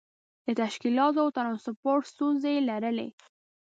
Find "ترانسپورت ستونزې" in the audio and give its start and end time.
1.37-2.49